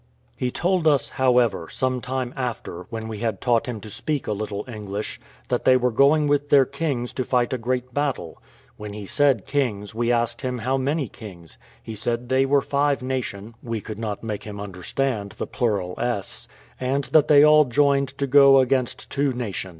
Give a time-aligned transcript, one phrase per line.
[0.35, 4.31] He told us, however, some time after, when we had taught him to speak a
[4.31, 8.41] little English, that they were going with their kings to fight a great battle.
[8.77, 11.59] When he said kings, we asked him how many kings?
[11.83, 16.47] He said they were five nation (we could not make him understand the plural 's),
[16.79, 19.69] and that they all joined to go against two nation.